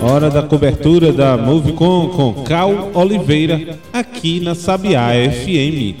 Hora 0.00 0.30
da 0.30 0.42
cobertura 0.42 1.12
da 1.12 1.36
Movicon 1.36 2.08
com 2.10 2.44
Cal 2.44 2.90
Oliveira 2.94 3.78
aqui 3.92 4.40
na 4.40 4.54
Sabiá 4.54 5.08
FM. 5.10 6.00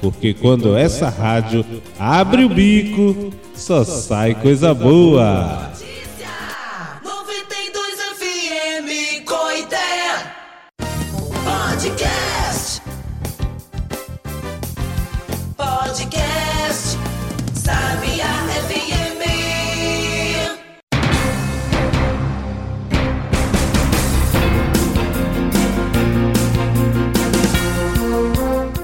Porque 0.00 0.32
quando 0.32 0.76
essa 0.76 1.08
rádio 1.08 1.64
abre 1.98 2.44
o 2.44 2.48
bico, 2.48 3.30
só 3.54 3.84
sai 3.84 4.34
coisa 4.34 4.72
boa. 4.72 5.70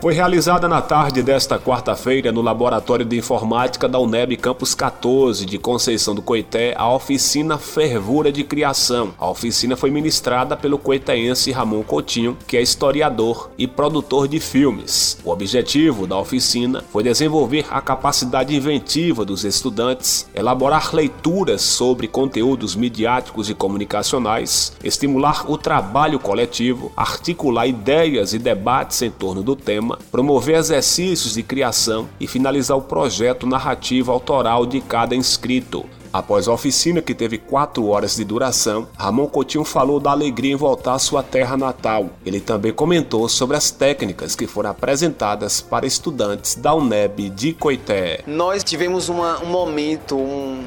Foi 0.00 0.14
realizada 0.14 0.66
na 0.66 0.80
tarde 0.80 1.22
desta 1.22 1.58
quarta-feira 1.58 2.32
no 2.32 2.40
Laboratório 2.40 3.04
de 3.04 3.18
Informática 3.18 3.86
da 3.86 3.98
UNEB 3.98 4.34
Campus 4.38 4.74
14 4.74 5.44
de 5.44 5.58
Conceição 5.58 6.14
do 6.14 6.22
Coité 6.22 6.72
a 6.74 6.90
oficina 6.90 7.58
Fervura 7.58 8.32
de 8.32 8.42
Criação. 8.42 9.12
A 9.18 9.28
oficina 9.28 9.76
foi 9.76 9.90
ministrada 9.90 10.56
pelo 10.56 10.78
coitaense 10.78 11.52
Ramon 11.52 11.82
Coutinho, 11.82 12.34
que 12.46 12.56
é 12.56 12.62
historiador 12.62 13.50
e 13.58 13.66
produtor 13.66 14.26
de 14.26 14.40
filmes. 14.40 15.18
O 15.22 15.30
objetivo 15.30 16.06
da 16.06 16.16
oficina 16.16 16.82
foi 16.90 17.02
desenvolver 17.02 17.66
a 17.68 17.82
capacidade 17.82 18.56
inventiva 18.56 19.22
dos 19.22 19.44
estudantes, 19.44 20.26
elaborar 20.34 20.94
leituras 20.94 21.60
sobre 21.60 22.08
conteúdos 22.08 22.74
midiáticos 22.74 23.50
e 23.50 23.54
comunicacionais, 23.54 24.72
estimular 24.82 25.44
o 25.50 25.58
trabalho 25.58 26.18
coletivo, 26.18 26.90
articular 26.96 27.66
ideias 27.66 28.32
e 28.32 28.38
debates 28.38 29.02
em 29.02 29.10
torno 29.10 29.42
do 29.42 29.54
tema 29.54 29.89
promover 30.10 30.56
exercícios 30.56 31.34
de 31.34 31.42
criação 31.42 32.08
e 32.18 32.26
finalizar 32.26 32.76
o 32.76 32.82
projeto 32.82 33.46
narrativo 33.46 34.12
autoral 34.12 34.66
de 34.66 34.80
cada 34.80 35.14
inscrito. 35.14 35.84
Após 36.12 36.48
a 36.48 36.52
oficina, 36.52 37.00
que 37.00 37.14
teve 37.14 37.38
quatro 37.38 37.86
horas 37.86 38.16
de 38.16 38.24
duração, 38.24 38.88
Ramon 38.98 39.28
Coutinho 39.28 39.64
falou 39.64 40.00
da 40.00 40.10
alegria 40.10 40.52
em 40.52 40.56
voltar 40.56 40.94
à 40.94 40.98
sua 40.98 41.22
terra 41.22 41.56
natal. 41.56 42.10
Ele 42.26 42.40
também 42.40 42.72
comentou 42.72 43.28
sobre 43.28 43.56
as 43.56 43.70
técnicas 43.70 44.34
que 44.34 44.46
foram 44.46 44.70
apresentadas 44.70 45.60
para 45.60 45.86
estudantes 45.86 46.56
da 46.56 46.74
UNEB 46.74 47.30
de 47.30 47.52
Coité. 47.52 48.24
Nós 48.26 48.64
tivemos 48.64 49.08
uma, 49.08 49.40
um 49.40 49.46
momento, 49.46 50.16
um, 50.16 50.64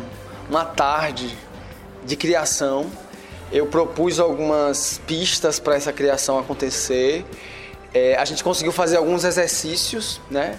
uma 0.49 0.63
tarde 0.63 1.37
de 2.05 2.15
criação. 2.15 2.85
Eu 3.51 3.65
propus 3.65 4.21
algumas 4.21 5.01
pistas 5.05 5.59
para 5.59 5.75
essa 5.75 5.91
criação 5.91 6.39
acontecer 6.39 7.25
é, 7.93 8.15
a 8.15 8.25
gente 8.25 8.43
conseguiu 8.43 8.71
fazer 8.71 8.97
alguns 8.97 9.23
exercícios, 9.23 10.19
né? 10.29 10.57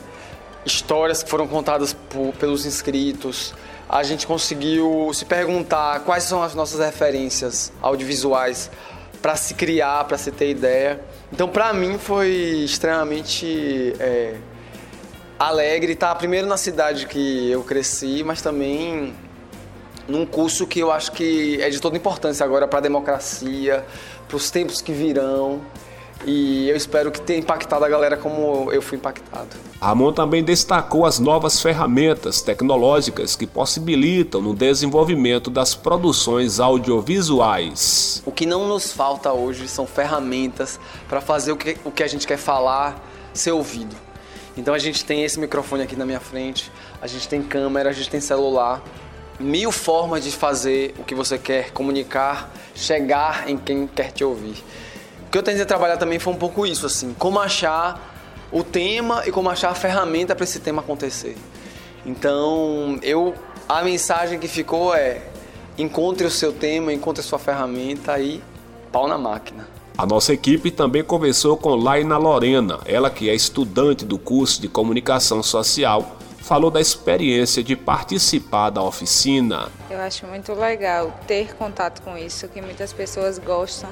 Histórias 0.64 1.22
que 1.22 1.28
foram 1.28 1.46
contadas 1.46 1.92
por, 1.92 2.32
pelos 2.34 2.64
inscritos. 2.64 3.54
A 3.88 4.02
gente 4.02 4.26
conseguiu 4.26 5.10
se 5.12 5.24
perguntar 5.24 6.00
quais 6.00 6.24
são 6.24 6.42
as 6.42 6.54
nossas 6.54 6.80
referências 6.80 7.72
audiovisuais 7.82 8.70
para 9.20 9.36
se 9.36 9.54
criar, 9.54 10.04
para 10.04 10.16
se 10.16 10.30
ter 10.30 10.50
ideia. 10.50 11.00
Então, 11.32 11.48
para 11.48 11.72
mim, 11.72 11.98
foi 11.98 12.30
extremamente 12.64 13.94
é, 13.98 14.34
alegre 15.38 15.92
estar 15.92 16.14
primeiro 16.14 16.46
na 16.46 16.56
cidade 16.56 17.06
que 17.06 17.50
eu 17.50 17.62
cresci, 17.62 18.22
mas 18.24 18.40
também 18.40 19.14
num 20.06 20.24
curso 20.24 20.66
que 20.66 20.80
eu 20.80 20.92
acho 20.92 21.12
que 21.12 21.60
é 21.60 21.68
de 21.70 21.80
toda 21.80 21.96
importância 21.96 22.44
agora 22.44 22.68
para 22.68 22.78
a 22.78 22.82
democracia, 22.82 23.84
para 24.28 24.36
os 24.36 24.50
tempos 24.50 24.80
que 24.80 24.92
virão. 24.92 25.60
E 26.26 26.68
eu 26.68 26.76
espero 26.76 27.10
que 27.10 27.20
tenha 27.20 27.38
impactado 27.38 27.84
a 27.84 27.88
galera 27.88 28.16
como 28.16 28.72
eu 28.72 28.80
fui 28.80 28.96
impactado. 28.96 29.48
Ramon 29.80 30.12
também 30.12 30.42
destacou 30.42 31.04
as 31.04 31.18
novas 31.18 31.60
ferramentas 31.60 32.40
tecnológicas 32.40 33.36
que 33.36 33.46
possibilitam 33.46 34.40
no 34.40 34.54
desenvolvimento 34.54 35.50
das 35.50 35.74
produções 35.74 36.58
audiovisuais. 36.60 38.22
O 38.24 38.32
que 38.32 38.46
não 38.46 38.66
nos 38.66 38.90
falta 38.90 39.32
hoje 39.32 39.68
são 39.68 39.86
ferramentas 39.86 40.80
para 41.08 41.20
fazer 41.20 41.52
o 41.52 41.56
que, 41.56 41.76
o 41.84 41.90
que 41.90 42.02
a 42.02 42.06
gente 42.06 42.26
quer 42.26 42.38
falar 42.38 42.98
ser 43.34 43.52
ouvido. 43.52 43.94
Então 44.56 44.72
a 44.72 44.78
gente 44.78 45.04
tem 45.04 45.24
esse 45.24 45.38
microfone 45.38 45.82
aqui 45.82 45.96
na 45.96 46.06
minha 46.06 46.20
frente, 46.20 46.72
a 47.02 47.06
gente 47.06 47.28
tem 47.28 47.42
câmera, 47.42 47.90
a 47.90 47.92
gente 47.92 48.08
tem 48.08 48.20
celular, 48.20 48.82
mil 49.38 49.70
formas 49.72 50.24
de 50.24 50.30
fazer 50.30 50.94
o 50.98 51.04
que 51.04 51.14
você 51.14 51.36
quer 51.36 51.72
comunicar, 51.72 52.50
chegar 52.74 53.50
em 53.50 53.58
quem 53.58 53.86
quer 53.86 54.12
te 54.12 54.24
ouvir 54.24 54.62
que 55.34 55.38
eu 55.38 55.42
tentei 55.42 55.64
trabalhar 55.64 55.96
também 55.96 56.20
foi 56.20 56.32
um 56.32 56.36
pouco 56.36 56.64
isso, 56.64 56.86
assim, 56.86 57.12
como 57.12 57.40
achar 57.40 58.46
o 58.52 58.62
tema 58.62 59.24
e 59.26 59.32
como 59.32 59.50
achar 59.50 59.70
a 59.70 59.74
ferramenta 59.74 60.32
para 60.32 60.44
esse 60.44 60.60
tema 60.60 60.80
acontecer. 60.80 61.36
Então, 62.06 63.00
eu 63.02 63.34
a 63.68 63.82
mensagem 63.82 64.38
que 64.38 64.46
ficou 64.46 64.94
é: 64.94 65.22
encontre 65.76 66.24
o 66.24 66.30
seu 66.30 66.52
tema, 66.52 66.92
encontre 66.92 67.20
a 67.20 67.24
sua 67.24 67.40
ferramenta 67.40 68.16
e 68.20 68.40
pau 68.92 69.08
na 69.08 69.18
máquina. 69.18 69.66
A 69.98 70.06
nossa 70.06 70.32
equipe 70.32 70.70
também 70.70 71.02
conversou 71.02 71.56
com 71.56 71.74
Laina 71.74 72.16
Lorena, 72.16 72.78
ela 72.86 73.10
que 73.10 73.28
é 73.28 73.34
estudante 73.34 74.04
do 74.04 74.20
curso 74.20 74.62
de 74.62 74.68
comunicação 74.68 75.42
social, 75.42 76.16
falou 76.38 76.70
da 76.70 76.80
experiência 76.80 77.60
de 77.60 77.74
participar 77.74 78.70
da 78.70 78.82
oficina. 78.82 79.68
Eu 79.90 79.98
acho 79.98 80.26
muito 80.26 80.52
legal 80.52 81.12
ter 81.26 81.56
contato 81.56 82.02
com 82.02 82.16
isso, 82.16 82.46
que 82.46 82.62
muitas 82.62 82.92
pessoas 82.92 83.36
gostam 83.36 83.90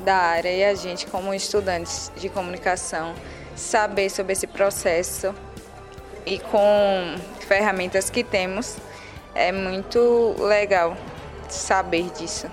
da 0.00 0.16
área 0.16 0.50
e 0.50 0.64
a 0.64 0.74
gente, 0.74 1.06
como 1.06 1.32
estudantes 1.32 2.10
de 2.16 2.28
comunicação, 2.28 3.14
saber 3.54 4.10
sobre 4.10 4.32
esse 4.32 4.46
processo 4.46 5.34
e 6.26 6.38
com 6.38 7.16
ferramentas 7.46 8.10
que 8.10 8.24
temos, 8.24 8.76
é 9.34 9.52
muito 9.52 10.34
legal 10.38 10.96
saber 11.48 12.10
disso. 12.10 12.46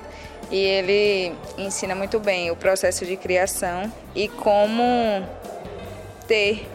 E 0.49 0.57
ele 0.57 1.35
ensina 1.57 1.93
muito 1.93 2.19
bem 2.19 2.49
o 2.51 2.55
processo 2.55 3.05
de 3.05 3.17
criação 3.17 3.91
e 4.15 4.29
como 4.29 5.27
ter 6.27 6.67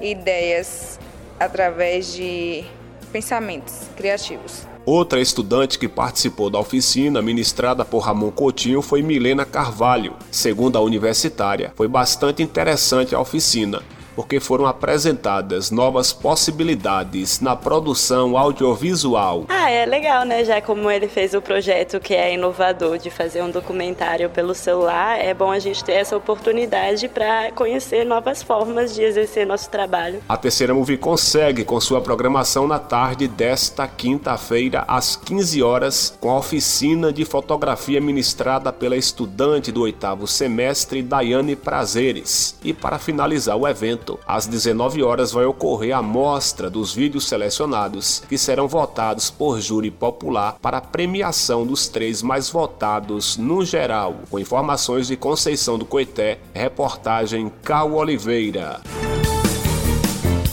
ideias 0.00 0.98
através 1.38 2.12
de 2.12 2.64
pensamentos 3.12 3.88
criativos. 3.96 4.73
Outra 4.86 5.18
estudante 5.18 5.78
que 5.78 5.88
participou 5.88 6.50
da 6.50 6.58
oficina 6.58 7.22
ministrada 7.22 7.86
por 7.86 8.00
Ramon 8.00 8.30
Coutinho 8.30 8.82
foi 8.82 9.00
Milena 9.00 9.46
Carvalho. 9.46 10.12
Segundo 10.30 10.76
a 10.76 10.80
universitária, 10.82 11.72
foi 11.74 11.88
bastante 11.88 12.42
interessante 12.42 13.14
a 13.14 13.20
oficina 13.20 13.82
porque 14.14 14.40
foram 14.40 14.66
apresentadas 14.66 15.70
novas 15.70 16.12
possibilidades 16.12 17.40
na 17.40 17.56
produção 17.56 18.36
audiovisual. 18.36 19.44
Ah, 19.48 19.70
é 19.70 19.86
legal, 19.86 20.24
né? 20.24 20.44
Já 20.44 20.60
como 20.60 20.90
ele 20.90 21.08
fez 21.08 21.34
o 21.34 21.40
projeto 21.40 22.00
que 22.00 22.14
é 22.14 22.34
inovador 22.34 22.98
de 22.98 23.10
fazer 23.10 23.42
um 23.42 23.50
documentário 23.50 24.28
pelo 24.30 24.54
celular, 24.54 25.18
é 25.18 25.32
bom 25.32 25.50
a 25.50 25.58
gente 25.58 25.82
ter 25.82 25.92
essa 25.92 26.16
oportunidade 26.16 27.08
para 27.08 27.50
conhecer 27.52 28.04
novas 28.04 28.42
formas 28.42 28.94
de 28.94 29.02
exercer 29.02 29.46
nosso 29.46 29.70
trabalho. 29.70 30.20
A 30.28 30.36
terceira 30.36 30.74
Movie 30.74 30.96
consegue 30.96 31.64
com 31.64 31.80
sua 31.80 32.00
programação 32.00 32.68
na 32.68 32.78
tarde 32.78 33.26
desta 33.26 33.86
quinta-feira 33.86 34.84
às 34.86 35.16
15 35.16 35.62
horas 35.62 36.16
com 36.20 36.30
a 36.30 36.38
oficina 36.38 37.12
de 37.12 37.24
fotografia 37.24 38.00
ministrada 38.00 38.72
pela 38.72 38.96
estudante 38.96 39.72
do 39.72 39.82
oitavo 39.82 40.26
semestre 40.26 41.02
Daiane 41.02 41.56
Prazeres. 41.56 42.56
E 42.62 42.72
para 42.72 42.98
finalizar 42.98 43.56
o 43.56 43.66
evento 43.66 44.03
evento, 44.04 44.20
às 44.26 44.46
19 44.46 45.02
horas 45.02 45.32
vai 45.32 45.44
ocorrer 45.46 45.96
a 45.96 46.02
mostra 46.02 46.68
dos 46.68 46.94
vídeos 46.94 47.26
selecionados, 47.26 48.22
que 48.28 48.36
serão 48.36 48.68
votados 48.68 49.30
por 49.30 49.60
júri 49.60 49.90
popular 49.90 50.56
para 50.60 50.78
a 50.78 50.80
premiação 50.80 51.66
dos 51.66 51.88
três 51.88 52.22
mais 52.22 52.50
votados 52.50 53.36
no 53.36 53.64
geral. 53.64 54.16
Com 54.30 54.38
informações 54.38 55.08
de 55.08 55.16
Conceição 55.16 55.78
do 55.78 55.84
Coité, 55.84 56.38
reportagem 56.52 57.50
Cal 57.62 57.92
Oliveira. 57.94 58.80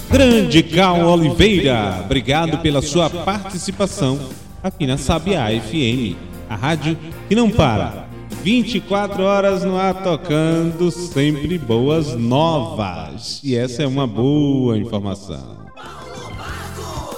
Grande 0.10 0.64
Cal 0.64 1.06
Oliveira, 1.06 2.02
obrigado 2.04 2.58
pela 2.60 2.82
sua 2.82 3.10
participação 3.10 4.20
aqui 4.62 4.86
na 4.86 4.98
Sabiá 4.98 5.48
FM, 5.48 6.16
a 6.50 6.56
rádio 6.56 6.98
que 7.28 7.36
não 7.36 7.50
para 7.50 8.11
24 8.44 9.22
horas 9.22 9.64
no 9.64 9.78
ar 9.78 10.04
tocando 10.04 10.90
sempre 10.90 11.60
boas 11.60 12.16
novas. 12.16 13.40
E 13.44 13.56
essa 13.56 13.84
é 13.84 13.88
uma 13.88 14.08
boa 14.08 14.78
informação. 14.78 15.58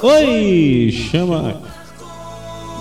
Oi, 0.01 0.91
chama. 0.91 1.61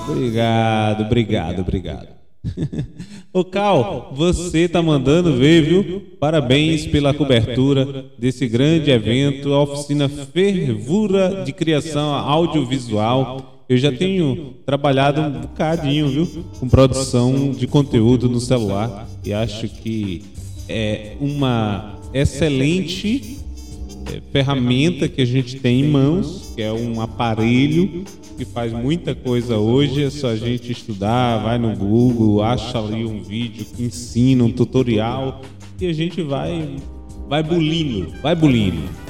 Obrigado, 0.08 1.04
obrigado, 1.04 1.60
obrigado. 1.60 2.08
Ô 3.32 3.44
Cal, 3.44 4.12
você 4.16 4.68
tá 4.68 4.82
mandando 4.82 5.36
ver, 5.36 5.62
viu? 5.62 6.02
Parabéns 6.18 6.84
pela 6.84 7.14
cobertura 7.14 8.06
desse 8.18 8.48
grande 8.48 8.90
evento, 8.90 9.52
a 9.52 9.62
oficina 9.62 10.08
Fervura 10.08 11.44
de 11.44 11.52
Criação 11.52 12.12
Audiovisual 12.12 13.61
Eu 13.72 13.78
já 13.78 13.90
tenho 13.90 14.52
trabalhado 14.66 15.22
um 15.22 15.30
bocadinho, 15.30 16.06
viu, 16.06 16.44
com 16.60 16.69
produção 16.69 17.52
de 17.52 17.66
conteúdo 17.66 18.28
no 18.28 18.38
celular 18.38 19.08
e 19.24 19.32
acho 19.32 19.66
que 19.66 20.22
é 20.69 21.16
uma 21.19 21.98
excelente 22.12 23.38
é, 24.12 24.20
ferramenta 24.30 25.08
que 25.08 25.22
a 25.22 25.24
gente 25.24 25.58
tem 25.58 25.80
em 25.80 25.88
mãos, 25.88 26.52
que 26.54 26.60
é 26.60 26.70
um 26.70 27.00
aparelho 27.00 28.04
que 28.36 28.44
faz 28.44 28.74
muita 28.74 29.14
coisa 29.14 29.56
hoje, 29.56 30.04
é 30.04 30.10
só 30.10 30.28
a 30.28 30.36
gente 30.36 30.70
estudar, 30.70 31.38
vai 31.38 31.56
no 31.56 31.74
Google, 31.74 32.42
acha 32.42 32.78
ali 32.78 33.06
um 33.06 33.22
vídeo 33.22 33.64
que 33.74 33.84
ensina, 33.84 34.44
um 34.44 34.52
tutorial, 34.52 35.40
e 35.80 35.86
a 35.86 35.94
gente 35.94 36.20
vai 36.20 36.76
vai 37.26 37.42
bulindo, 37.42 38.12
vai 38.22 38.36
bulindo. 38.36 39.01